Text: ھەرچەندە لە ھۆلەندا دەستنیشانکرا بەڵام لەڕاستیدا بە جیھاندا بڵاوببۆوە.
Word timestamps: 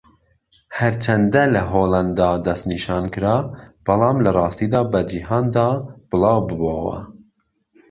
ھەرچەندە 0.77 1.43
لە 1.53 1.61
ھۆلەندا 1.71 2.29
دەستنیشانکرا 2.45 3.37
بەڵام 3.85 4.17
لەڕاستیدا 4.25 4.79
بە 4.91 4.99
جیھاندا 5.09 5.67
بڵاوببۆوە. 6.09 6.97